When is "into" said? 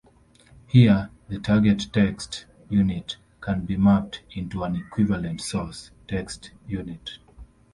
4.31-4.63